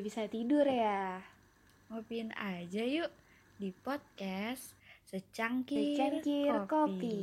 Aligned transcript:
Gak 0.00 0.08
bisa 0.08 0.32
tidur 0.32 0.64
ya? 0.64 1.20
Ngopiin 1.92 2.32
aja 2.32 2.80
yuk 2.88 3.12
di 3.60 3.68
podcast 3.84 4.72
Secangkir, 5.04 5.76
Secangkir 5.92 6.56
kopi. 6.64 6.72
kopi. 6.72 7.20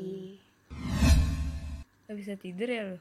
Gak 2.06 2.18
bisa 2.22 2.38
tidur 2.38 2.70
ya 2.70 2.82
lo? 2.94 2.98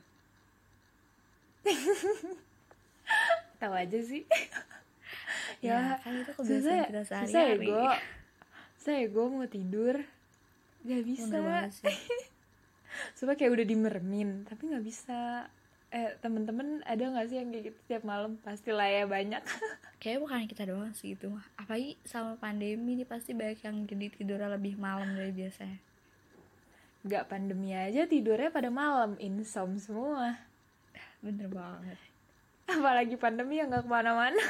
Tahu 3.60 3.74
aja 3.76 4.00
sih. 4.00 4.24
Ya, 5.60 5.76
Ya, 5.92 6.00
kan 6.00 6.24
itu 6.24 6.32
susah, 6.32 6.88
kebiasaan 6.88 6.88
kita 6.88 7.00
susah 7.28 7.42
ya 7.44 7.56
gue 7.60 7.84
Susah 8.80 8.94
ya 8.96 9.06
gue 9.12 9.24
mau 9.28 9.44
tidur. 9.44 9.94
Gak 10.88 11.02
bisa. 11.04 11.36
Sumpah 13.20 13.36
kayak 13.36 13.52
udah 13.60 13.66
dimermin 13.68 14.48
Tapi 14.48 14.72
gak 14.72 14.84
bisa 14.88 15.52
Eh 15.94 16.18
temen-temen 16.18 16.82
ada 16.82 16.98
gak 16.98 17.30
sih 17.30 17.38
yang 17.38 17.54
kayak 17.54 17.64
gitu 17.70 17.78
tiap 17.86 18.02
malam? 18.02 18.36
Pastilah 18.42 18.90
ya 18.90 19.06
banyak. 19.06 19.42
Kayaknya 20.02 20.20
bukan 20.22 20.46
kita 20.50 20.64
doang 20.66 20.92
sih 20.98 21.14
itu. 21.14 21.30
Mah 21.30 21.46
Apalagi 21.54 21.94
sama 22.02 22.34
pandemi 22.36 22.98
nih 22.98 23.06
pasti 23.06 23.32
banyak 23.32 23.62
yang 23.62 23.76
jadi 23.86 24.06
tidurnya 24.18 24.50
lebih 24.58 24.74
malam 24.76 25.14
dari 25.14 25.30
biasanya. 25.30 25.78
Gak 27.06 27.30
pandemi 27.30 27.70
aja 27.70 28.02
tidurnya 28.04 28.50
pada 28.50 28.68
malam. 28.68 29.14
Insom 29.22 29.78
semua. 29.78 30.34
Bener 31.22 31.46
banget. 31.46 31.98
Apalagi 32.66 33.14
pandemi 33.14 33.62
yang 33.62 33.70
gak 33.70 33.86
ke 33.86 33.90
mana-mana. 33.90 34.42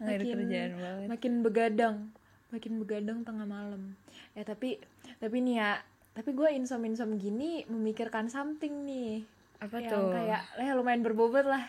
Ada 0.00 0.24
kerjaan 0.24 0.72
banget. 0.76 1.06
makin 1.08 1.32
begadang. 1.44 1.96
Makin 2.48 2.72
begadang 2.80 3.18
tengah 3.24 3.44
malam. 3.44 3.92
Ya 4.32 4.42
tapi 4.44 4.80
tapi 5.20 5.36
nih 5.44 5.60
ya 5.60 5.70
tapi 6.14 6.30
gue 6.30 6.48
insom 6.54 6.86
insom 6.86 7.18
gini 7.18 7.66
memikirkan 7.66 8.30
something 8.30 8.86
nih 8.86 9.26
Apa 9.58 9.76
yang 9.78 9.90
tuh? 9.90 10.10
kayak 10.10 10.42
ya 10.56 10.72
lumayan 10.72 11.00
berbobot 11.00 11.44
lah 11.44 11.64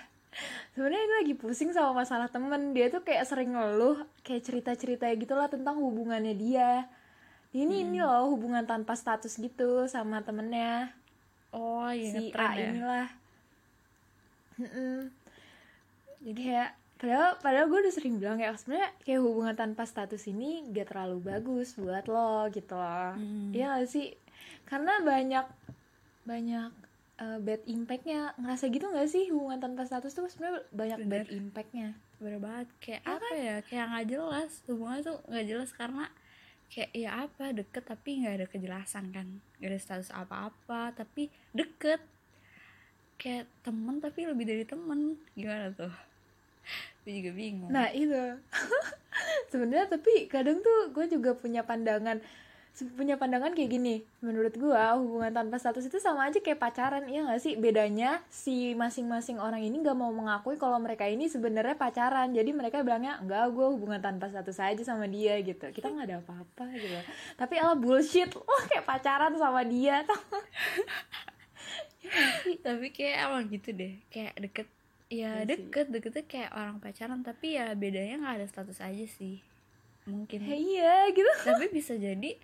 sebenarnya 0.72 1.00
ini 1.00 1.14
lagi 1.22 1.34
pusing 1.34 1.72
sama 1.72 1.96
masalah 1.96 2.28
temen 2.28 2.72
dia 2.72 2.90
tuh 2.90 3.00
kayak 3.00 3.24
sering 3.24 3.56
ngeluh 3.56 3.96
kayak 4.22 4.44
cerita 4.44 4.72
cerita 4.74 5.08
gitu 5.10 5.32
lah 5.32 5.48
tentang 5.48 5.80
hubungannya 5.80 6.34
dia 6.34 6.92
ini 7.52 7.84
ini 7.84 7.98
Hmm. 7.98 8.04
loh 8.04 8.36
hubungan 8.36 8.64
tanpa 8.64 8.94
status 8.94 9.32
gitu 9.34 9.88
sama 9.88 10.20
temennya 10.20 10.92
Oh 11.50 11.88
iya 11.88 12.12
si 12.12 12.36
A 12.36 12.52
ya 12.52 12.68
inilah 12.68 13.08
Mm-mm. 14.56 15.08
jadi 16.22 16.42
kayak 16.42 16.70
padahal 16.96 17.30
padahal 17.40 17.68
gue 17.68 17.80
udah 17.82 17.94
sering 17.94 18.16
bilang 18.18 18.36
ya 18.38 18.52
sebenarnya 18.54 18.92
kayak 19.04 19.20
hubungan 19.20 19.56
tanpa 19.56 19.84
status 19.84 20.24
ini 20.26 20.68
gak 20.72 20.92
terlalu 20.92 21.20
bagus 21.22 21.76
buat 21.76 22.08
lo 22.08 22.48
gitu 22.50 22.76
loh 22.76 23.16
Hmm. 23.16 23.52
Iya 23.52 23.80
gak 23.80 23.88
sih 23.88 24.16
karena 24.64 25.00
banyak 25.00 25.48
banyak 26.24 26.72
uh, 27.20 27.40
bad 27.40 27.62
impactnya. 27.68 28.36
Ngerasa 28.40 28.68
gitu 28.72 28.86
gak 28.92 29.10
sih 29.10 29.32
hubungan 29.32 29.60
tanpa 29.60 29.88
status 29.88 30.12
tuh 30.12 30.28
sebenarnya 30.28 30.64
banyak 30.72 31.00
Bener. 31.06 31.12
bad 31.12 31.28
impactnya? 31.32 31.90
Bener 32.20 32.40
banget. 32.40 32.68
Kayak 32.80 33.02
Ya 33.02 33.12
apa 33.16 33.34
ya? 33.36 33.58
Kayak 33.66 33.86
gak 33.92 34.08
jelas. 34.12 34.52
Hubungannya 34.68 35.04
tuh 35.04 35.18
gak 35.28 35.46
jelas 35.48 35.72
karena 35.76 36.06
Kayak 36.66 36.92
ya 36.98 37.30
apa 37.30 37.54
Deket 37.54 37.84
tapi 37.86 38.26
gak 38.26 38.36
ada 38.42 38.48
kejelasan 38.50 39.06
kan. 39.14 39.28
Gak 39.62 39.70
ada 39.70 39.80
status 39.80 40.12
apa-apa 40.12 40.92
Tapi 40.98 41.30
deket. 41.54 42.02
Kayak 43.16 43.48
temen 43.64 44.04
tapi 44.04 44.28
lebih 44.28 44.46
dari 44.48 44.64
temen. 44.68 45.16
Gimana 45.38 45.72
tuh? 45.72 45.94
Gue 47.06 47.22
juga 47.22 47.32
bingung. 47.38 47.70
Nah 47.72 47.94
itu. 47.94 48.18
Sebenarnya 49.54 49.88
tapi 49.88 50.28
kadang 50.28 50.60
tuh 50.60 50.92
gue 50.92 51.08
juga 51.08 51.32
punya 51.38 51.64
pandangan 51.64 52.20
punya 52.84 53.16
pandangan 53.16 53.56
kayak 53.56 53.72
gini. 53.72 54.04
Menurut 54.20 54.52
gue 54.60 54.84
hubungan 55.00 55.32
tanpa 55.32 55.56
status 55.56 55.88
itu 55.88 55.96
sama 56.04 56.28
aja 56.28 56.44
kayak 56.44 56.60
pacaran 56.60 57.08
iya 57.08 57.24
gak 57.24 57.40
sih? 57.40 57.56
Bedanya 57.56 58.20
si 58.28 58.76
masing-masing 58.76 59.40
orang 59.40 59.64
ini 59.64 59.80
gak 59.80 59.96
mau 59.96 60.12
mengakui 60.12 60.60
kalau 60.60 60.76
mereka 60.84 61.08
ini 61.08 61.32
sebenarnya 61.32 61.80
pacaran. 61.80 62.36
Jadi 62.36 62.52
mereka 62.52 62.84
bilangnya 62.84 63.24
enggak 63.24 63.56
gue 63.56 63.68
hubungan 63.72 64.04
tanpa 64.04 64.28
status 64.28 64.60
aja 64.60 64.84
sama 64.84 65.08
dia 65.08 65.40
gitu. 65.40 65.72
Kita 65.72 65.88
nggak 65.88 66.06
ada 66.12 66.18
apa-apa 66.20 66.66
gitu. 66.76 67.00
Tapi 67.40 67.54
ala 67.62 67.80
bullshit. 67.80 68.28
Lo 68.36 68.56
kayak 68.68 68.84
pacaran 68.84 69.32
sama 69.40 69.64
dia 69.64 70.04
tau 70.04 70.20
Tapi 72.66 72.88
kayak 72.92 73.16
emang 73.32 73.48
gitu 73.48 73.72
deh. 73.72 73.96
Kayak 74.12 74.36
deket 74.38 74.68
Ya 75.06 75.46
Iya 75.46 75.46
deket. 75.46 75.94
Deketnya 75.94 76.24
kayak 76.26 76.52
orang 76.58 76.82
pacaran 76.82 77.22
Tapi 77.22 77.56
ya 77.56 77.72
bedanya 77.78 78.20
gak 78.26 78.36
ada 78.42 78.48
status 78.50 78.82
aja 78.82 79.06
sih. 79.06 79.40
Mungkin. 80.06 80.38
Ya, 80.46 80.56
iya 80.58 80.96
gitu. 81.14 81.32
Tapi 81.46 81.66
bisa 81.74 81.98
jadi 81.98 82.38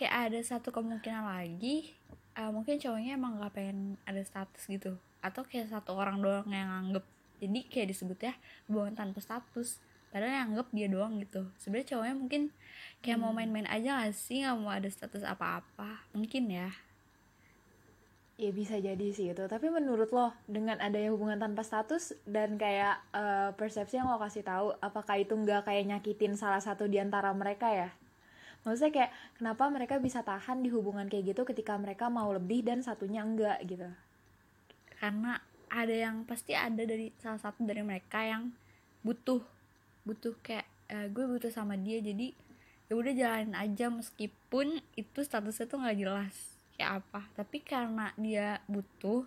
kayak 0.00 0.32
ada 0.32 0.40
satu 0.40 0.72
kemungkinan 0.72 1.28
lagi 1.28 1.92
eh, 2.40 2.50
mungkin 2.50 2.80
cowoknya 2.80 3.20
emang 3.20 3.36
gak 3.36 3.52
pengen 3.52 4.00
ada 4.08 4.22
status 4.24 4.64
gitu. 4.64 4.96
Atau 5.20 5.44
kayak 5.44 5.68
satu 5.68 5.92
orang 5.92 6.24
doang 6.24 6.48
yang 6.48 6.72
nganggep. 6.72 7.04
Jadi 7.40 7.60
kayak 7.68 7.88
disebutnya 7.92 8.32
hubungan 8.68 8.96
tanpa 8.96 9.20
status. 9.20 9.80
Padahal 10.10 10.32
yang 10.32 10.56
nganggep 10.56 10.68
dia 10.72 10.88
doang 10.88 11.12
gitu. 11.20 11.42
Sebenarnya 11.60 11.88
cowoknya 11.96 12.16
mungkin 12.16 12.42
kayak 13.04 13.18
mau 13.20 13.32
main-main 13.36 13.68
aja 13.68 14.04
gak 14.04 14.16
sih? 14.16 14.40
Nggak 14.42 14.56
mau 14.56 14.72
ada 14.72 14.88
status 14.88 15.22
apa-apa. 15.24 16.08
Mungkin 16.16 16.48
ya. 16.48 16.72
Ya 18.40 18.50
bisa 18.56 18.80
jadi 18.80 19.06
sih 19.12 19.36
itu. 19.36 19.44
Tapi 19.44 19.68
menurut 19.68 20.08
lo 20.16 20.32
dengan 20.48 20.80
adanya 20.80 21.12
hubungan 21.12 21.36
tanpa 21.36 21.60
status 21.60 22.16
dan 22.24 22.56
kayak 22.56 23.04
eh, 23.12 23.52
persepsi 23.52 24.00
yang 24.00 24.08
lo 24.08 24.16
kasih 24.16 24.40
tahu, 24.40 24.72
apakah 24.80 25.20
itu 25.20 25.36
nggak 25.36 25.68
kayak 25.68 25.84
nyakitin 25.92 26.40
salah 26.40 26.64
satu 26.64 26.88
di 26.88 26.96
antara 26.96 27.36
mereka 27.36 27.68
ya? 27.68 27.92
Maksudnya 28.60 28.92
kayak 28.92 29.12
kenapa 29.40 29.72
mereka 29.72 29.94
bisa 29.96 30.20
tahan 30.20 30.60
di 30.60 30.68
hubungan 30.68 31.08
kayak 31.08 31.32
gitu 31.32 31.42
ketika 31.48 31.76
mereka 31.80 32.12
mau 32.12 32.28
lebih 32.28 32.60
dan 32.60 32.84
satunya 32.84 33.24
enggak 33.24 33.58
gitu? 33.64 33.88
karena 35.00 35.40
ada 35.72 35.96
yang 35.96 36.28
pasti 36.28 36.52
ada 36.52 36.84
dari 36.84 37.08
salah 37.16 37.40
satu 37.40 37.64
dari 37.64 37.80
mereka 37.80 38.20
yang 38.20 38.52
butuh 39.00 39.40
butuh 40.04 40.36
kayak 40.44 40.68
eh, 40.92 41.08
gue 41.08 41.24
butuh 41.24 41.48
sama 41.48 41.72
dia 41.80 42.04
jadi 42.04 42.36
ya 42.90 42.92
udah 42.92 43.12
jalanin 43.16 43.56
aja 43.56 43.88
meskipun 43.88 44.84
itu 44.98 45.18
statusnya 45.24 45.64
tuh 45.64 45.80
nggak 45.80 45.98
jelas 46.04 46.34
kayak 46.76 47.00
apa 47.00 47.20
tapi 47.32 47.64
karena 47.64 48.12
dia 48.20 48.60
butuh 48.68 49.24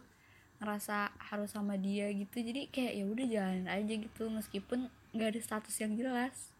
ngerasa 0.61 1.09
harus 1.33 1.49
sama 1.49 1.73
dia 1.73 2.05
gitu 2.13 2.37
jadi 2.37 2.69
kayak 2.69 2.93
ya 3.01 3.05
udah 3.09 3.25
jalanin 3.25 3.67
aja 3.71 3.93
gitu 3.97 4.29
meskipun 4.29 4.93
nggak 5.17 5.29
ada 5.33 5.41
status 5.41 5.75
yang 5.81 5.97
jelas 5.97 6.53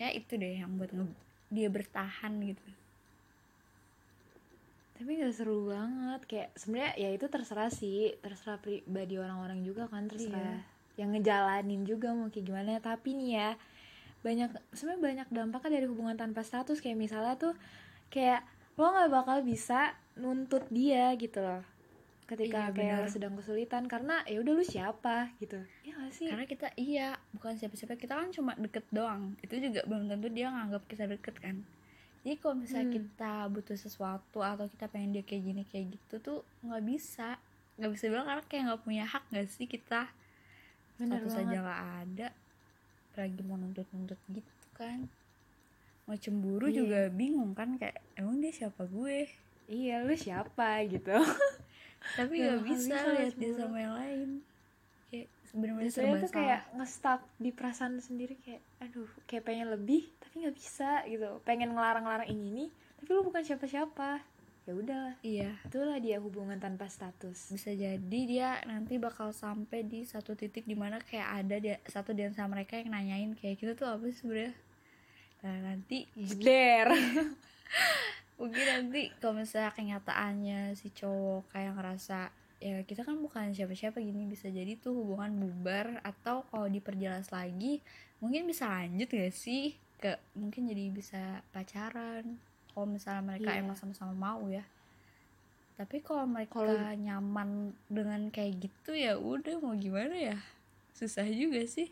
kayak 0.00 0.24
itu 0.24 0.40
deh 0.40 0.56
yang 0.62 0.72
buat 0.80 0.88
nge- 0.88 1.20
dia 1.54 1.70
bertahan 1.70 2.34
gitu. 2.42 2.66
Tapi 4.94 5.10
gak 5.22 5.34
seru 5.34 5.70
banget 5.70 6.20
kayak 6.26 6.48
sebenarnya 6.58 6.92
ya 6.98 7.08
itu 7.14 7.26
terserah 7.30 7.70
sih, 7.70 8.14
terserah 8.22 8.58
pribadi 8.58 9.18
orang-orang 9.18 9.62
juga 9.62 9.86
kan 9.86 10.06
terserah 10.10 10.62
yang 10.94 11.10
ngejalanin 11.14 11.82
juga 11.86 12.14
mau 12.14 12.30
kayak 12.30 12.46
gimana. 12.46 12.78
Tapi 12.82 13.14
nih 13.14 13.30
ya 13.38 13.50
banyak 14.26 14.50
sebenarnya 14.74 15.02
banyak 15.02 15.28
dampaknya 15.30 15.70
dari 15.82 15.86
hubungan 15.86 16.18
tanpa 16.18 16.42
status. 16.46 16.78
Kayak 16.82 16.98
misalnya 16.98 17.34
tuh 17.38 17.54
kayak 18.10 18.46
lo 18.74 18.90
nggak 18.90 19.10
bakal 19.10 19.38
bisa 19.46 19.94
nuntut 20.18 20.66
dia 20.70 21.10
gitu 21.18 21.42
loh 21.42 21.73
ketika 22.26 22.60
Iya, 22.62 22.72
kayak 22.72 22.98
bener. 22.98 23.10
sedang 23.10 23.34
kesulitan 23.34 23.84
karena 23.84 24.24
ya 24.24 24.38
udah 24.38 24.52
lu 24.52 24.64
siapa? 24.64 25.28
Gitu. 25.36 25.60
Ya 25.82 25.92
gak 25.94 26.10
sih? 26.10 26.26
Karena 26.26 26.44
kita 26.44 26.68
iya 26.74 27.08
bukan 27.30 27.54
siapa-siapa 27.54 27.94
kita 27.94 28.14
kan 28.14 28.28
cuma 28.30 28.52
deket 28.54 28.84
doang. 28.88 29.36
Itu 29.38 29.56
juga 29.56 29.84
belum 29.84 30.08
tentu 30.08 30.28
dia 30.28 30.48
nganggap 30.48 30.82
kita 30.84 31.04
deket 31.06 31.36
kan? 31.36 31.60
Jadi 32.20 32.36
kalau 32.38 32.56
misalnya 32.56 32.86
Hmm. 32.86 32.96
kita 32.98 33.32
butuh 33.48 33.76
sesuatu 33.76 34.38
atau 34.40 34.64
kita 34.66 34.88
pengen 34.88 35.12
dia 35.12 35.22
kayak 35.22 35.42
gini 35.44 35.62
kayak 35.64 35.86
gitu 35.92 36.14
tuh 36.18 36.38
nggak 36.60 36.80
bisa. 36.82 37.36
Nggak 37.76 37.92
bisa 37.92 38.04
bilang 38.08 38.24
karena 38.24 38.42
kayak 38.42 38.62
nggak 38.64 38.82
punya 38.82 39.04
hak 39.04 39.24
nggak 39.28 39.46
sih 39.46 39.66
kita? 39.66 40.08
Bener 40.96 41.20
status 41.20 41.32
banget. 41.34 41.44
aja 41.46 41.58
nggak 41.60 41.82
ada. 42.00 42.28
Lagi 43.14 43.40
mau 43.42 43.56
nuntut-nuntut 43.56 44.20
gitu 44.28 44.66
kan? 44.72 45.04
Mau 46.04 46.16
cemburu 46.16 46.66
Iya. 46.66 46.76
juga 46.78 47.00
bingung 47.10 47.52
kan? 47.52 47.76
Kayak 47.76 48.00
emang 48.14 48.40
dia 48.40 48.50
siapa 48.50 48.84
gue? 48.84 49.28
Iya 49.66 50.00
lu 50.00 50.12
siapa? 50.14 50.80
gitu 50.84 51.12
tapi 52.12 52.34
Gak 52.40 52.44
nggak 52.44 52.62
bisa 52.68 52.96
lihat 53.16 53.34
dia 53.40 53.52
sama 53.56 53.76
yang 53.80 53.94
lain. 53.96 54.28
Kayak 55.08 55.28
sebenarnya 55.48 55.80
biasanya 55.80 56.04
serba 56.04 56.24
tuh 56.24 56.32
kayak 56.32 56.62
nge-stuck 56.76 57.20
di 57.40 57.50
perasaan 57.50 57.94
sendiri 58.04 58.34
kayak 58.44 58.62
aduh 58.84 59.08
kayak 59.24 59.44
pengen 59.48 59.68
lebih 59.72 60.06
tapi 60.20 60.34
nggak 60.44 60.56
bisa 60.56 61.02
gitu. 61.08 61.40
Pengen 61.42 61.72
ngelarang-larang 61.72 62.28
ini 62.28 62.44
ini 62.52 62.66
tapi 63.00 63.08
lu 63.10 63.24
bukan 63.24 63.42
siapa-siapa. 63.42 64.22
Ya 64.64 64.72
udahlah. 64.72 65.16
Iya. 65.20 65.60
Itulah 65.68 66.00
dia 66.00 66.16
hubungan 66.24 66.56
tanpa 66.56 66.88
status. 66.88 67.52
Bisa 67.52 67.76
jadi 67.76 68.20
dia 68.24 68.56
nanti 68.64 68.96
bakal 68.96 69.36
sampai 69.36 69.84
di 69.84 70.08
satu 70.08 70.32
titik 70.32 70.64
di 70.64 70.72
mana 70.72 70.96
kayak 71.04 71.28
ada 71.44 71.56
dia 71.60 71.76
satu 71.84 72.16
di 72.16 72.24
antara 72.24 72.48
mereka 72.48 72.80
yang 72.80 72.88
nanyain 72.88 73.36
kayak 73.36 73.60
kita 73.60 73.76
tuh 73.76 73.92
apa 73.92 74.08
sih 74.08 74.24
sebenarnya? 74.24 74.56
Nah 75.44 75.56
nanti 75.68 76.08
jeder 76.16 76.88
mungkin 78.44 78.66
nanti 78.66 79.08
kalau 79.16 79.40
misalnya 79.40 79.72
kenyataannya 79.72 80.60
si 80.74 80.88
cowok 80.90 81.48
kayak 81.48 81.72
ngerasa 81.74 82.28
ya 82.60 82.80
kita 82.80 83.02
kan 83.02 83.16
bukan 83.18 83.50
siapa-siapa 83.50 83.98
gini 83.98 84.24
bisa 84.24 84.48
jadi 84.48 84.76
tuh 84.76 84.92
hubungan 84.94 85.32
bubar 85.34 86.00
atau 86.00 86.44
kalau 86.46 86.64
diperjelas 86.66 87.28
lagi 87.30 87.80
mungkin 88.18 88.44
bisa 88.44 88.68
lanjut 88.68 89.08
gak 89.08 89.32
sih 89.32 89.72
ke 89.96 90.14
mungkin 90.32 90.68
jadi 90.68 90.84
bisa 90.88 91.22
pacaran 91.50 92.36
kalau 92.70 92.86
misalnya 92.86 93.22
mereka 93.26 93.50
Iya. 93.50 93.60
emang 93.60 93.74
sama-sama 93.74 94.12
mau 94.12 94.44
ya 94.46 94.64
tapi 95.74 95.98
kalau 95.98 96.24
mereka 96.24 96.62
Kalau- 96.62 96.94
nyaman 96.94 97.50
dengan 97.88 98.28
kayak 98.28 98.62
gitu 98.62 98.92
ya 98.92 99.16
udah 99.16 99.58
mau 99.58 99.74
gimana 99.74 100.14
ya 100.14 100.36
susah 100.92 101.26
juga 101.26 101.64
sih 101.64 101.90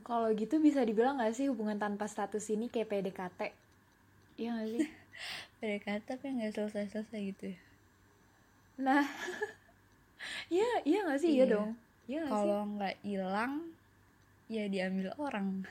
Kalau 0.00 0.30
gitu 0.32 0.58
bisa 0.58 0.80
dibilang 0.80 1.18
gak 1.18 1.34
sih 1.34 1.50
hubungan 1.50 1.76
tanpa 1.76 2.06
status 2.06 2.46
ini 2.46 2.70
kayak 2.70 2.86
PDKT? 2.88 3.40
Iya 4.38 4.54
gak 4.54 4.68
sih? 4.70 4.86
PDKT 5.60 6.04
tapi 6.08 6.24
nggak 6.36 6.52
selesai-selesai 6.56 7.20
gitu 7.32 7.44
ya 7.54 7.60
Nah, 8.76 9.00
iya 10.52 10.68
iya 10.84 10.98
gak 11.08 11.20
sih? 11.22 11.32
Iya, 11.32 11.44
Iya. 11.48 11.52
dong. 11.54 11.70
Iya 12.06 12.20
kalau 12.28 12.60
nggak 12.76 12.96
hilang 13.02 13.52
ya 14.46 14.64
diambil 14.68 15.10
orang 15.18 15.64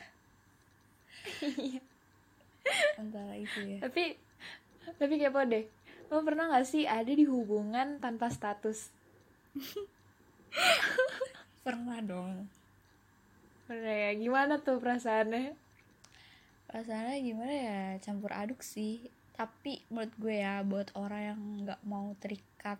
antara 3.00 3.33
itu 3.38 3.59
ya 3.62 3.77
Tapi 3.83 4.18
tapi 5.00 5.13
kepo 5.18 5.42
deh. 5.45 5.65
Lo 6.09 6.21
pernah 6.21 6.50
gak 6.53 6.68
sih 6.69 6.86
ada 6.86 7.09
di 7.09 7.25
hubungan 7.25 7.97
tanpa 8.01 8.30
status? 8.30 8.89
pernah 11.65 11.97
dong 12.01 12.45
Pernah 13.65 13.95
ya? 13.97 14.12
Gimana 14.13 14.62
tuh 14.62 14.77
perasaannya? 14.77 15.57
perasaannya 16.68 17.18
gimana 17.24 17.53
ya 17.53 17.80
campur 18.03 18.33
aduk 18.33 18.59
sih 18.65 19.07
tapi 19.35 19.83
menurut 19.91 20.15
gue 20.15 20.35
ya 20.39 20.63
buat 20.63 20.89
orang 20.95 21.21
yang 21.21 21.41
nggak 21.67 21.81
mau 21.83 22.15
terikat 22.23 22.79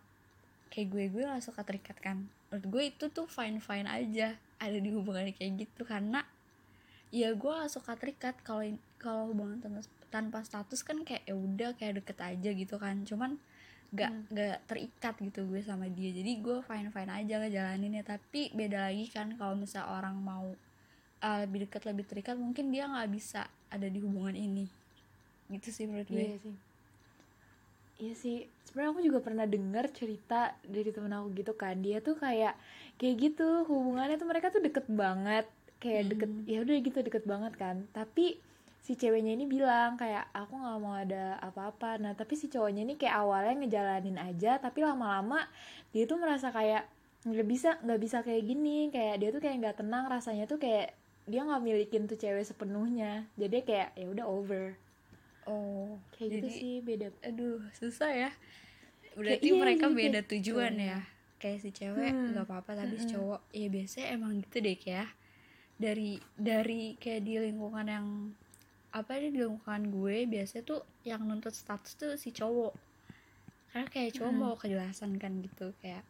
kayak 0.76 0.88
gue 0.92 1.04
gue 1.08 1.24
gak 1.24 1.46
suka 1.46 1.64
terikat 1.64 1.98
kan. 2.04 2.28
Menurut 2.52 2.66
gue 2.68 2.84
itu 2.92 3.06
tuh 3.08 3.28
fine 3.32 3.64
fine 3.64 3.88
aja 3.88 4.36
ada 4.60 4.78
di 4.80 4.92
hubungan 4.92 5.32
kayak 5.32 5.68
gitu. 5.68 5.88
Karena 5.88 6.20
ya 7.16 7.32
gue 7.32 7.52
gak 7.52 7.72
suka 7.72 7.96
terikat. 7.96 8.36
Kalau 8.44 8.64
kalau 9.00 9.32
hubungan 9.32 9.64
tanpa, 9.64 9.82
tanpa 10.12 10.40
status 10.44 10.84
kan 10.84 11.00
kayak 11.08 11.24
ya 11.24 11.36
udah 11.36 11.72
kayak 11.80 12.04
deket 12.04 12.18
aja 12.20 12.50
gitu 12.52 12.76
kan. 12.76 13.08
Cuman 13.08 13.40
nggak 13.96 14.12
Hmm. 14.12 14.28
nggak 14.28 14.58
terikat 14.68 15.16
gitu 15.24 15.48
gue 15.48 15.62
sama 15.64 15.88
dia. 15.88 16.12
Jadi 16.12 16.32
gue 16.44 16.60
fine 16.60 16.92
fine 16.92 17.12
aja 17.24 17.34
ngejalaninnya. 17.40 18.04
Tapi 18.04 18.52
beda 18.52 18.92
lagi 18.92 19.08
kan 19.08 19.32
kalau 19.40 19.56
misalnya 19.56 19.88
orang 19.96 20.20
mau 20.20 20.48
uh, 21.24 21.38
lebih 21.48 21.70
dekat 21.70 21.88
lebih 21.88 22.04
terikat 22.04 22.36
mungkin 22.36 22.74
dia 22.74 22.90
nggak 22.92 23.10
bisa 23.16 23.48
ada 23.72 23.88
di 23.88 24.00
hubungan 24.04 24.36
ini 24.36 24.85
gitu 25.50 25.70
sih 25.70 25.86
menurut 25.86 26.10
gue 26.10 26.18
Iya 26.18 26.38
sih. 26.42 26.56
Iya 27.96 28.14
sih. 28.18 28.38
Sebenarnya 28.68 28.92
aku 28.92 29.02
juga 29.08 29.20
pernah 29.24 29.46
dengar 29.48 29.88
cerita 29.94 30.52
dari 30.68 30.92
temen 30.92 31.14
aku 31.16 31.32
gitu 31.32 31.54
kan. 31.56 31.80
Dia 31.80 32.04
tuh 32.04 32.20
kayak 32.20 32.60
kayak 33.00 33.16
gitu 33.24 33.64
hubungannya 33.70 34.20
tuh 34.20 34.28
mereka 34.28 34.52
tuh 34.52 34.60
deket 34.60 34.86
banget. 34.92 35.48
Kayak 35.80 36.04
deket 36.12 36.32
Hmm. 36.32 36.44
ya 36.50 36.58
udah 36.66 36.76
gitu 36.84 37.00
deket 37.00 37.24
banget 37.24 37.54
kan. 37.56 37.88
Tapi 37.96 38.36
si 38.86 38.94
ceweknya 39.00 39.34
ini 39.34 39.50
bilang 39.50 39.98
kayak 39.98 40.30
aku 40.36 40.54
nggak 40.60 40.80
mau 40.84 40.96
ada 41.00 41.40
apa-apa. 41.40 41.96
Nah 42.04 42.12
tapi 42.20 42.36
si 42.36 42.52
cowoknya 42.52 42.84
ini 42.84 43.00
kayak 43.00 43.16
awalnya 43.16 43.56
ngejalanin 43.64 44.20
aja. 44.20 44.60
Tapi 44.60 44.84
lama-lama 44.84 45.48
dia 45.96 46.04
tuh 46.04 46.20
merasa 46.20 46.52
kayak 46.52 46.84
nggak 47.26 47.48
bisa 47.48 47.70
nggak 47.80 48.00
bisa 48.04 48.18
kayak 48.28 48.44
gini. 48.44 48.92
Kayak 48.92 49.16
dia 49.24 49.30
tuh 49.32 49.40
kayak 49.40 49.56
nggak 49.64 49.78
tenang 49.80 50.06
rasanya 50.12 50.52
tuh 50.52 50.60
kayak 50.60 50.92
dia 51.32 51.42
nggak 51.48 51.64
milikin 51.64 52.12
tuh 52.12 52.20
cewek 52.20 52.44
sepenuhnya. 52.44 53.24
Jadi 53.40 53.64
kayak 53.64 53.96
ya 53.96 54.08
udah 54.12 54.26
over 54.28 54.76
oh 55.46 55.98
kayak 56.12 56.30
gitu 56.32 56.48
jadi 56.48 56.50
sih 56.52 56.74
beda. 56.82 57.08
aduh 57.22 57.62
susah 57.74 58.12
ya. 58.12 58.32
Berarti 59.16 59.48
iya, 59.48 59.56
mereka 59.56 59.86
jadi 59.88 59.96
beda 59.96 60.20
kayak 60.20 60.30
tujuan 60.32 60.74
gitu. 60.74 60.90
ya. 60.90 61.00
Kayak 61.36 61.58
si 61.62 61.70
cewek 61.72 62.12
Hmm. 62.12 62.28
nggak 62.34 62.46
apa-apa 62.46 62.72
tapi 62.76 62.96
si 62.96 63.06
Mm-mm. 63.06 63.14
cowok. 63.14 63.42
Ya 63.52 63.68
biasanya 63.70 64.08
emang 64.12 64.32
gitu 64.42 64.58
deh 64.60 64.76
kayak 64.76 65.10
dari 65.76 66.12
dari 66.34 66.82
kayak 66.96 67.22
di 67.22 67.34
lingkungan 67.42 67.88
yang 67.88 68.08
apa 68.90 69.20
di 69.20 69.30
lingkungan 69.30 69.92
gue 69.92 70.24
biasanya 70.26 70.64
tuh 70.64 70.82
yang 71.04 71.22
nuntut 71.22 71.52
status 71.52 71.96
tuh 71.96 72.12
si 72.16 72.32
cowok. 72.32 72.74
Karena 73.70 73.88
kayak 73.88 74.16
cowok 74.16 74.32
Mm. 74.32 74.40
mau 74.40 74.56
kejelasan 74.56 75.16
kan 75.16 75.36
gitu 75.40 75.76
kayak 75.80 76.04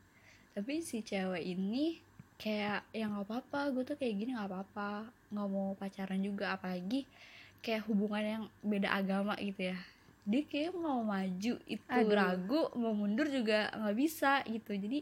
tapi 0.54 0.80
si 0.80 1.02
cewek 1.02 1.44
ini 1.44 2.00
kayak 2.38 2.86
ya 2.92 3.06
nggak 3.06 3.26
apa-apa 3.26 3.74
gue 3.74 3.84
tuh 3.84 3.98
kayak 3.98 4.14
gini 4.16 4.32
nggak 4.34 4.50
apa-apa. 4.50 5.10
Nggak 5.30 5.48
mau 5.50 5.74
pacaran 5.74 6.22
juga. 6.22 6.54
Apalagi 6.54 7.04
kayak 7.66 7.84
hubungan 7.90 8.24
yang 8.34 8.44
beda 8.62 8.90
agama 8.94 9.34
gitu 9.42 9.62
ya. 9.74 9.78
Dia 10.30 10.42
kayak 10.52 10.74
mau 10.78 11.02
maju 11.06 11.54
itu 11.66 12.00
Aduh. 12.02 12.14
ragu 12.20 12.62
mau 12.82 12.94
mundur 12.94 13.28
juga 13.38 13.60
nggak 13.80 13.98
bisa 13.98 14.32
gitu. 14.46 14.72
Jadi 14.74 15.00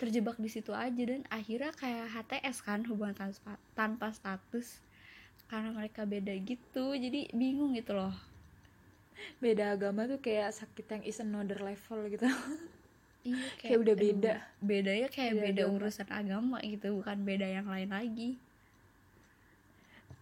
terjebak 0.00 0.36
di 0.40 0.48
situ 0.54 0.72
aja 0.72 1.02
dan 1.10 1.20
akhirnya 1.28 1.72
kayak 1.74 2.06
HTS 2.14 2.56
kan 2.66 2.80
hubungan 2.88 3.16
tanpa 3.16 3.52
tanpa 3.78 4.06
status 4.18 4.80
karena 5.50 5.70
mereka 5.76 6.02
beda 6.04 6.32
gitu. 6.50 6.84
Jadi 7.04 7.20
bingung 7.32 7.72
gitu 7.76 7.92
loh. 7.92 8.14
Beda 9.42 9.64
agama 9.74 10.06
tuh 10.06 10.20
kayak 10.26 10.54
sakit 10.54 10.86
yang 10.92 11.02
is 11.04 11.18
another 11.20 11.58
level 11.60 12.00
gitu. 12.08 12.28
Iya 13.26 13.50
Kayak 13.58 13.78
udah 13.82 13.94
emang 13.94 14.02
beda. 14.22 14.34
bedanya 14.62 15.08
kayak 15.10 15.34
Beda 15.34 15.42
beda 15.44 15.62
agama. 15.64 15.74
urusan 15.74 16.08
agama 16.08 16.56
gitu 16.64 16.86
bukan 16.96 17.18
beda 17.28 17.46
yang 17.50 17.66
lain 17.66 17.90
lagi. 17.90 18.30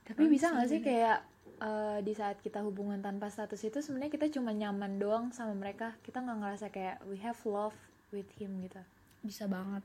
Tapi 0.07 0.23
Emang 0.23 0.33
bisa 0.33 0.47
nggak 0.55 0.69
sih 0.71 0.81
kayak 0.81 1.19
eh, 1.61 1.99
di 2.05 2.13
saat 2.13 2.41
kita 2.41 2.63
hubungan 2.63 3.01
tanpa 3.01 3.29
status 3.33 3.61
itu 3.65 3.79
sebenarnya 3.81 4.13
kita 4.13 4.27
cuma 4.33 4.53
nyaman 4.53 5.01
doang 5.01 5.25
sama 5.33 5.57
mereka. 5.57 5.97
Kita 6.05 6.23
nggak 6.23 6.39
ngerasa 6.41 6.67
kayak 6.73 6.97
we 7.09 7.17
have 7.21 7.39
love 7.49 7.77
with 8.15 8.29
him 8.37 8.61
gitu. 8.65 8.81
Bisa 9.25 9.49
banget. 9.49 9.83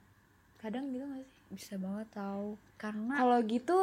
Kadang 0.60 0.94
gitu 0.94 1.04
nggak 1.08 1.26
sih? 1.26 1.40
Bisa 1.52 1.76
banget 1.76 2.08
tahu 2.16 2.56
karena 2.80 3.14
kalau 3.20 3.40
gitu 3.44 3.78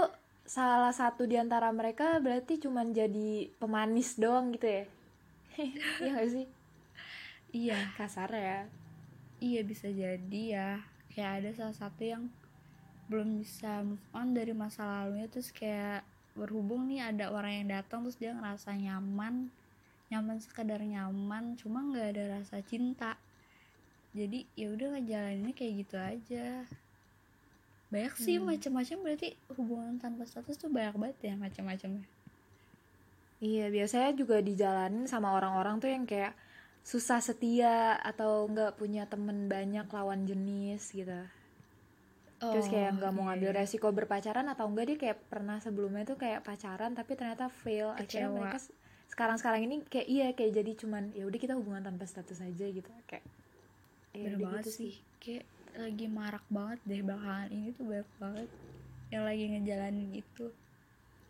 salah 0.49 0.96
satu 0.96 1.29
di 1.29 1.37
antara 1.37 1.69
mereka 1.69 2.17
berarti 2.25 2.56
cuma 2.56 2.81
jadi 2.88 3.52
pemanis 3.61 4.17
doang 4.17 4.56
gitu 4.56 4.67
ya? 4.67 4.84
Iya 6.00 6.11
gak 6.14 6.31
sih? 6.31 6.46
Iya. 7.50 7.79
Kasar 7.99 8.31
ya. 8.31 8.70
Iya 9.43 9.61
bisa 9.67 9.91
jadi 9.91 10.43
ya. 10.49 10.70
Kayak 11.12 11.32
ada 11.43 11.50
salah 11.58 11.76
satu 11.76 12.02
yang 12.06 12.31
belum 13.08 13.41
bisa 13.41 13.81
move 13.82 14.05
on 14.12 14.37
dari 14.37 14.52
masa 14.52 14.84
lalunya 14.84 15.26
terus 15.32 15.49
kayak 15.49 16.05
berhubung 16.40 16.82
nih 16.90 17.00
ada 17.11 17.25
orang 17.37 17.52
yang 17.64 17.69
datang 17.76 17.99
terus 18.06 18.19
dia 18.23 18.32
ngerasa 18.38 18.70
nyaman 18.85 19.35
nyaman 20.11 20.38
sekedar 20.44 20.81
nyaman 20.94 21.44
cuma 21.61 21.79
nggak 21.88 22.06
ada 22.17 22.25
rasa 22.40 22.56
cinta 22.70 23.12
jadi 24.17 24.38
ya 24.61 24.67
udah 24.75 24.88
ngejalaninnya 24.96 25.55
kayak 25.58 25.75
gitu 25.85 25.96
aja 25.99 26.46
banyak 27.93 28.14
sih 28.25 28.37
Hmm. 28.38 28.49
macam-macam 28.50 28.96
berarti 29.05 29.29
hubungan 29.56 29.94
tanpa 30.02 30.23
status 30.31 30.56
tuh 30.62 30.70
banyak 30.76 30.94
banget 31.00 31.19
ya 31.29 31.35
macam-macamnya 31.44 32.05
Iya, 33.38 33.64
biasanya 33.76 34.11
juga 34.20 34.37
dijalanin 34.43 35.06
sama 35.12 35.29
orang-orang 35.38 35.79
tuh 35.82 35.91
yang 35.94 36.05
kayak 36.11 36.34
susah 36.82 37.20
setia 37.23 37.94
atau 38.11 38.32
nggak 38.50 38.73
punya 38.81 39.02
temen 39.12 39.38
banyak 39.55 39.87
lawan 39.96 40.20
jenis 40.31 40.82
gitu. 40.99 41.20
Terus 42.38 42.67
kayak 42.70 42.90
nggak 43.02 43.12
mau 43.14 43.26
iya, 43.26 43.29
ngambil 43.35 43.50
iya. 43.50 43.58
resiko 43.62 43.88
berpacaran 43.90 44.46
atau 44.46 44.64
enggak 44.70 44.87
dia 44.94 44.96
kayak 44.99 45.19
pernah 45.27 45.58
sebelumnya 45.58 46.06
tuh 46.06 46.17
kayak 46.17 46.46
pacaran 46.46 46.94
tapi 46.94 47.12
ternyata 47.19 47.51
fail. 47.51 47.91
Akhirnya 47.94 48.31
Kecewa. 48.31 48.39
mereka 48.39 48.58
s- 48.62 48.74
sekarang-sekarang 49.10 49.60
ini 49.67 49.77
kayak 49.91 50.06
iya 50.06 50.27
kayak 50.36 50.53
jadi 50.62 50.72
cuman 50.79 51.10
ya 51.17 51.27
udah 51.27 51.39
kita 51.41 51.55
hubungan 51.58 51.82
tanpa 51.82 52.06
status 52.06 52.39
aja 52.43 52.67
gitu 52.70 52.91
kayak. 53.10 53.27
Ya 54.15 54.34
bener 54.34 54.39
banget 54.41 54.65
gitu 54.67 54.70
sih 54.70 54.93
kayak 55.19 55.44
lagi 55.79 56.06
marak 56.10 56.44
banget 56.51 56.79
deh 56.86 57.01
belakangan 57.06 57.48
ini 57.55 57.69
tuh 57.74 57.84
banyak 57.86 58.10
banget 58.19 58.48
yang 59.08 59.22
lagi 59.24 59.44
ngejalanin 59.46 60.10
itu 60.15 60.46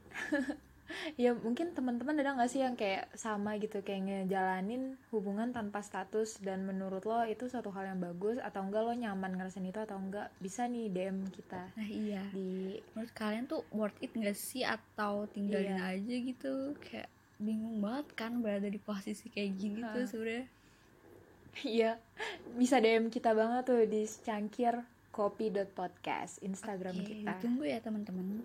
Ya 1.21 1.37
mungkin 1.37 1.77
teman-teman 1.77 2.17
ada 2.17 2.33
nggak 2.33 2.51
sih 2.51 2.65
yang 2.65 2.73
kayak 2.73 3.13
sama 3.13 3.61
gitu 3.61 3.85
kayak 3.85 4.09
ngejalanin 4.09 4.97
hubungan 5.13 5.53
tanpa 5.53 5.85
status? 5.85 6.41
Dan 6.41 6.65
menurut 6.65 7.05
lo 7.05 7.23
itu 7.25 7.45
suatu 7.47 7.69
hal 7.73 7.93
yang 7.93 8.01
bagus 8.01 8.41
atau 8.41 8.65
enggak? 8.65 8.83
Lo 8.85 8.93
nyaman 8.97 9.37
ngerasain 9.37 9.65
itu 9.65 9.79
atau 9.79 10.01
enggak? 10.01 10.33
Bisa 10.41 10.65
nih 10.65 10.89
DM 10.89 11.29
kita 11.29 11.71
nah 11.77 11.89
iya. 11.89 12.25
di 12.33 12.81
menurut 12.97 13.13
kalian 13.13 13.45
tuh 13.47 13.63
worth 13.71 13.99
it 14.01 14.13
gak 14.17 14.37
sih 14.37 14.65
atau 14.65 15.29
tinggalin 15.29 15.77
Iya. 15.77 16.01
aja 16.01 16.15
gitu? 16.25 16.55
Kayak 16.81 17.09
bingung 17.39 17.79
banget 17.79 18.07
kan 18.17 18.41
berada 18.41 18.67
di 18.67 18.81
posisi 18.81 19.29
kayak 19.31 19.51
gini 19.55 19.79
tuh 19.85 20.03
Hah. 20.03 20.09
sebenarnya. 20.09 20.45
Iya. 21.63 21.91
Bisa 22.55 22.79
DM 22.79 23.11
kita 23.11 23.37
banget 23.37 23.67
tuh 23.67 23.83
di 23.85 24.03
cangkir 24.25 24.83
kopi.podcast 25.11 26.39
Instagram 26.41 26.95
Oke, 26.95 27.23
kita. 27.23 27.35
ditunggu 27.35 27.65
ya 27.67 27.79
teman-teman. 27.83 28.43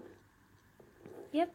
Yap 1.31 1.49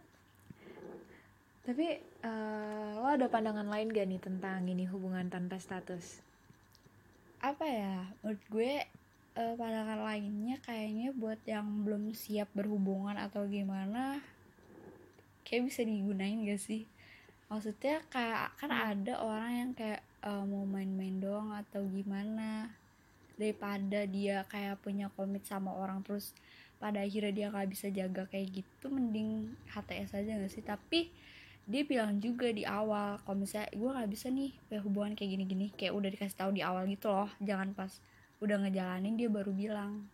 tapi 1.69 2.01
eh, 2.01 2.91
lo 2.97 3.05
ada 3.05 3.29
pandangan 3.29 3.69
lain 3.69 3.93
gak 3.93 4.09
nih 4.09 4.17
tentang 4.25 4.65
ini 4.65 4.89
hubungan 4.89 5.29
tanpa 5.29 5.61
status? 5.61 6.25
Apa 7.45 7.69
ya? 7.69 8.09
Menurut 8.25 8.41
gue 8.49 8.73
eh, 9.37 9.55
pandangan 9.61 10.01
lainnya 10.01 10.57
kayaknya 10.65 11.13
buat 11.13 11.37
yang 11.45 11.85
belum 11.85 12.17
siap 12.17 12.49
berhubungan 12.57 13.21
atau 13.21 13.45
gimana 13.45 14.25
kayak 15.45 15.69
bisa 15.69 15.85
digunain 15.85 16.41
gak 16.49 16.57
sih? 16.57 16.89
Maksudnya 17.53 18.01
kayak 18.09 18.57
kan 18.57 18.73
ada 18.73 19.21
orang 19.21 19.53
yang 19.53 19.71
kayak 19.77 20.01
eh, 20.25 20.45
mau 20.49 20.65
main-main 20.65 21.21
doang 21.21 21.53
atau 21.53 21.85
gimana 21.85 22.73
daripada 23.37 24.09
dia 24.09 24.49
kayak 24.49 24.81
punya 24.81 25.13
komit 25.13 25.45
sama 25.45 25.77
orang 25.77 26.01
terus 26.01 26.33
pada 26.81 27.05
akhirnya 27.05 27.31
dia 27.31 27.47
nggak 27.53 27.71
bisa 27.71 27.87
jaga 27.93 28.25
kayak 28.27 28.63
gitu 28.65 28.89
mending 28.89 29.53
HTS 29.69 30.17
aja 30.17 30.41
gak 30.41 30.49
sih? 30.49 30.65
Tapi 30.65 31.13
dia 31.69 31.85
bilang 31.85 32.17
juga 32.17 32.49
di 32.49 32.65
awal 32.65 33.21
kalau 33.23 33.45
misalnya 33.45 33.69
gue 33.71 33.91
nggak 33.93 34.09
bisa 34.09 34.33
nih 34.33 34.57
punya 34.67 34.81
hubungan 34.81 35.13
kayak 35.13 35.31
gini-gini 35.37 35.67
kayak 35.77 35.93
udah 35.93 36.09
dikasih 36.09 36.37
tahu 36.37 36.51
di 36.57 36.65
awal 36.65 36.89
gitu 36.89 37.13
loh 37.13 37.29
jangan 37.45 37.77
pas 37.77 37.93
udah 38.41 38.57
ngejalanin 38.65 39.21
dia 39.21 39.29
baru 39.29 39.53
bilang 39.53 40.09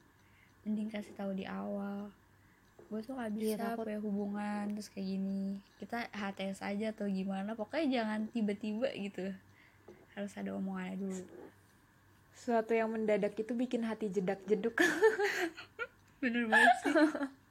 mending 0.64 0.88
kasih 0.88 1.12
tahu 1.12 1.36
di 1.36 1.44
awal. 1.44 2.08
Gue 2.88 3.00
tuh 3.04 3.16
gak 3.16 3.36
Iya, 3.36 3.36
bisa 3.36 3.56
takut. 3.76 3.84
punya 3.84 4.00
hubungan 4.00 4.64
terus 4.72 4.88
kayak 4.88 5.08
gini. 5.12 5.60
Kita 5.76 6.08
HTS 6.08 6.64
aja 6.64 6.86
atau 6.88 7.04
gimana 7.04 7.52
pokoknya 7.52 8.00
jangan 8.00 8.32
tiba-tiba 8.32 8.88
gitu. 8.96 9.28
Harus 10.16 10.32
ada 10.40 10.56
omongannya 10.56 10.96
dulu. 11.04 11.20
Suatu 12.32 12.72
yang 12.72 12.96
mendadak 12.96 13.36
itu 13.36 13.52
bikin 13.52 13.84
hati 13.84 14.08
jedak-jeduk. 14.08 14.72
bener 16.24 16.48
banget 16.48 16.74
sih 16.80 16.92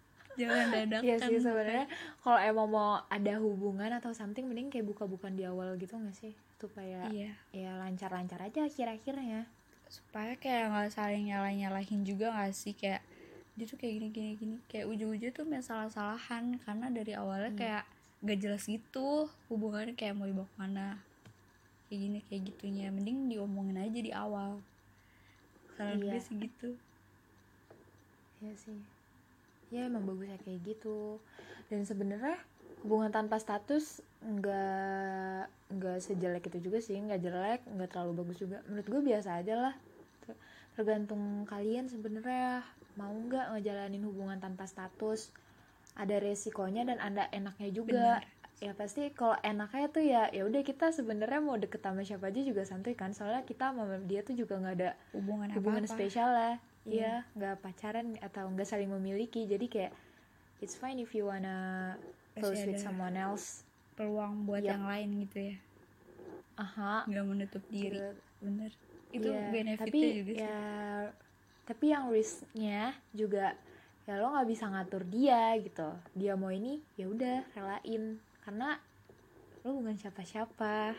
jangan 0.44 0.68
dadakan 0.70 1.04
Iya 1.04 1.16
sih 1.18 1.40
sebenarnya 1.40 1.86
kalau 2.20 2.40
emang 2.40 2.68
mau 2.68 2.92
ada 3.08 3.34
hubungan 3.38 3.92
atau 3.94 4.12
something 4.12 4.44
mending 4.44 4.68
kayak 4.68 4.84
buka-bukan 4.86 5.32
di 5.32 5.44
awal 5.44 5.74
gitu 5.76 5.96
gak 5.96 6.12
sih? 6.14 6.36
Supaya 6.58 7.08
iya 7.10 7.32
ya 7.50 7.72
lancar-lancar 7.76 8.40
aja 8.40 8.64
akhir-akhirnya. 8.64 9.48
supaya 9.88 10.34
kayak 10.36 10.68
nggak 10.68 10.90
saling 10.90 11.30
nyalah 11.30 11.54
nyalahin 11.54 12.02
juga 12.02 12.30
nggak 12.30 12.50
sih 12.52 12.74
kayak 12.74 13.06
dia 13.54 13.64
tuh 13.64 13.78
kayak 13.78 13.94
gini 13.94 14.08
gini 14.10 14.32
gini 14.34 14.56
kayak 14.66 14.90
ujung-ujung 14.90 15.30
tuh 15.30 15.46
masalah 15.46 15.86
salahan 15.88 16.58
karena 16.58 16.90
dari 16.90 17.14
awalnya 17.14 17.54
Hmm. 17.54 17.60
kayak 17.62 17.84
gak 18.20 18.40
jelas 18.42 18.66
gitu 18.66 19.30
hubungannya 19.48 19.94
kayak 19.94 20.18
mau 20.18 20.26
dibawa 20.26 20.50
ke 20.50 20.56
mana 20.58 20.88
kayak 21.86 22.00
gini 22.02 22.20
kayak 22.26 22.42
gitunya 22.50 22.88
mending 22.90 23.30
diomongin 23.30 23.78
aja 23.78 24.00
di 24.00 24.10
awal 24.10 24.66
saran 25.76 26.02
Iya. 26.02 26.10
gue 26.10 26.22
sih 26.22 26.36
gitu 26.42 26.70
Iya 28.42 28.54
sih. 28.58 28.80
Ya 29.74 29.90
emang 29.90 30.06
bagusnya 30.06 30.38
kayak 30.46 30.62
gitu. 30.62 31.18
Dan 31.74 31.82
sebenarnya 31.90 32.38
hubungan 32.86 33.10
tanpa 33.10 33.42
status 33.42 34.06
nggak 34.22 35.50
nggak 35.74 35.98
sejelek 35.98 36.46
itu 36.54 36.70
juga 36.70 36.78
sih, 36.78 37.02
nggak 37.02 37.22
jelek, 37.26 37.62
nggak 37.66 37.90
terlalu 37.90 38.22
bagus 38.22 38.38
juga. 38.38 38.62
Menurut 38.70 38.86
gue 38.86 39.02
biasa 39.02 39.42
aja 39.42 39.54
lah. 39.58 39.74
Ter- 40.22 40.38
Tergantung 40.78 41.50
kalian 41.50 41.90
sebenarnya 41.90 42.62
mau 42.94 43.10
nggak 43.10 43.58
ngejalanin 43.58 44.06
hubungan 44.06 44.38
tanpa 44.38 44.70
status. 44.70 45.34
Ada 45.98 46.22
resikonya 46.22 46.86
dan 46.86 47.02
ada 47.02 47.26
enaknya 47.34 47.70
juga. 47.74 48.22
Bener. 48.22 48.30
Ya 48.62 48.72
pasti 48.78 49.10
kalau 49.12 49.36
enaknya 49.44 49.86
tuh 49.92 50.04
ya 50.06 50.30
ya 50.30 50.46
udah 50.46 50.62
kita 50.64 50.94
sebenarnya 50.94 51.42
mau 51.44 51.58
deket 51.58 51.84
sama 51.84 52.06
siapa 52.06 52.30
aja 52.30 52.46
juga 52.46 52.62
santuy 52.64 52.94
kan. 52.94 53.12
Soalnya 53.12 53.42
kita 53.44 53.74
sama 53.74 53.98
dia 54.06 54.22
tuh 54.22 54.38
juga 54.38 54.56
nggak 54.62 54.76
ada 54.78 54.92
hubungan 55.18 55.50
apa 55.50 55.58
hubungan 55.58 55.84
apa 55.84 55.94
spesial 55.98 56.30
lah 56.30 56.56
Iya. 56.84 57.24
iya 57.24 57.32
nggak 57.36 57.56
pacaran 57.64 58.08
atau 58.20 58.48
nggak 58.52 58.68
saling 58.68 58.92
memiliki. 58.92 59.48
Jadi 59.48 59.66
kayak 59.68 59.94
it's 60.60 60.76
fine 60.76 61.00
if 61.00 61.16
you 61.16 61.28
wanna 61.28 61.96
close 62.36 62.60
with 62.64 62.80
someone 62.80 63.16
else. 63.16 63.64
peluang 63.94 64.50
buat 64.50 64.66
Yap. 64.66 64.74
yang 64.74 64.84
lain 64.90 65.10
gitu 65.22 65.38
ya. 65.54 65.56
Aha. 66.58 67.06
Nggak 67.06 67.26
menutup 67.30 67.64
diri. 67.70 67.94
Gitu. 67.94 68.10
bener. 68.42 68.72
Itu 69.14 69.30
Iya, 69.30 69.44
benefitnya 69.54 69.86
tapi 69.86 70.00
juga 70.18 70.32
sih. 70.34 70.42
ya 70.42 70.62
tapi 71.64 71.86
yang 71.94 72.06
risknya 72.12 72.82
juga 73.16 73.56
ya 74.04 74.20
lo 74.20 74.34
nggak 74.34 74.50
bisa 74.50 74.66
ngatur 74.68 75.06
dia 75.08 75.54
gitu. 75.62 75.90
Dia 76.18 76.34
mau 76.36 76.50
ini 76.50 76.82
ya 76.98 77.06
udah 77.08 77.46
relain. 77.54 78.18
Karena 78.42 78.76
lo 79.64 79.78
bukan 79.78 79.96
siapa-siapa 79.96 80.98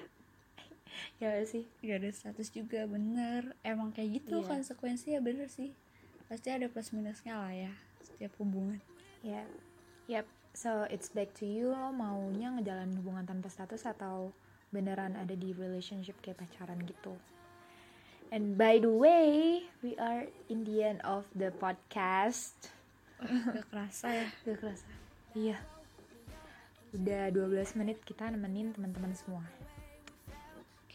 ya 1.19 1.31
nggak 1.33 1.49
sih. 1.49 1.65
Gak 1.81 1.99
ada 2.03 2.11
status 2.11 2.49
juga 2.51 2.85
bener. 2.87 3.55
Emang 3.63 3.91
kayak 3.91 4.23
gitu 4.23 4.43
Iya. 4.43 4.49
konsekuensinya 4.49 5.21
bener 5.21 5.49
sih. 5.49 5.73
Pasti 6.27 6.49
ada 6.51 6.67
plus 6.67 6.91
minusnya 6.91 7.37
lah 7.39 7.53
ya 7.53 7.73
setiap 8.01 8.33
hubungan. 8.41 8.81
Ya 9.25 9.45
yep 10.07 10.29
so 10.55 10.87
it's 10.93 11.11
back 11.11 11.35
to 11.35 11.49
you 11.49 11.73
lo 11.73 11.91
maunya 11.91 12.53
ngejalanin 12.55 12.95
hubungan 13.01 13.27
tanpa 13.27 13.51
status 13.51 13.89
atau 13.89 14.31
beneran 14.71 15.15
ada 15.15 15.35
di 15.35 15.55
relationship 15.55 16.19
kayak 16.23 16.43
pacaran 16.43 16.79
gitu? 16.83 17.15
And 18.35 18.59
by 18.59 18.83
the 18.83 18.91
way 18.91 19.63
we 19.79 19.95
are 19.95 20.27
in 20.51 20.67
the 20.67 20.83
end 20.83 20.99
of 21.07 21.27
the 21.33 21.55
podcast. 21.55 22.75
Gak 23.55 23.71
kerasa 23.71 24.11
ya. 24.11 24.27
Gak 24.43 24.59
kerasa. 24.59 24.89
Iya. 25.39 25.57
Udah 26.95 27.31
12 27.31 27.79
menit 27.79 27.99
kita 28.03 28.31
nemenin 28.31 28.71
teman-teman 28.75 29.15
semua 29.15 29.43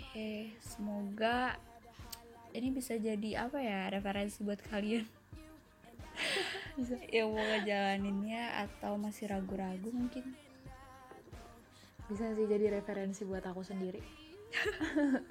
Oke, 0.10 0.50
semoga 0.58 1.54
ini 2.58 2.74
bisa 2.74 2.98
jadi 2.98 3.46
apa 3.46 3.62
ya 3.62 3.94
referensi 3.94 4.42
buat 4.42 4.58
kalian 4.58 5.06
bisa 6.74 6.98
yang 7.14 7.30
mau 7.30 7.46
ngejalaninnya 7.46 8.66
atau 8.66 8.98
masih 8.98 9.30
ragu-ragu 9.30 9.86
mungkin. 9.94 10.34
bisa 12.10 12.26
sih 12.34 12.50
jadi 12.50 12.82
referensi 12.82 13.22
buat 13.22 13.46
aku 13.46 13.62
sendiri 13.62 14.02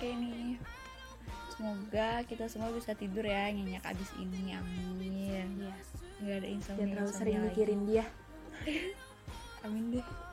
Oke 0.00 0.16
nih, 0.16 0.56
semoga 1.52 2.24
kita 2.24 2.48
semua 2.48 2.72
bisa 2.72 2.96
tidur 2.96 3.20
ya 3.28 3.52
nyenyak 3.52 3.84
abis 3.84 4.08
ini, 4.16 4.56
amin. 4.56 4.96
iya 4.96 5.44
Gak 6.24 6.40
ada 6.40 6.48
insomnia. 6.48 6.80
jangan 6.80 6.96
terlalu 6.96 7.12
sering 7.12 7.38
mikirin 7.44 7.80
dia 7.84 8.04
Amin 9.68 9.92
deh 9.92 10.29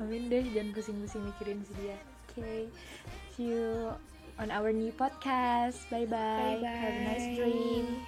amin 0.00 0.28
deh 0.28 0.44
jangan 0.52 0.72
pusing-pusing 0.76 1.24
mikirin 1.24 1.60
si 1.64 1.72
dia 1.80 1.96
oke 1.96 2.40
okay. 2.40 2.60
see 3.32 3.52
you 3.54 3.92
on 4.36 4.52
our 4.52 4.68
new 4.72 4.92
podcast 4.92 5.88
bye, 5.88 6.04
-bye. 6.04 6.60
have 6.60 6.96
a 6.96 7.04
nice 7.08 7.28
dream 7.36 8.04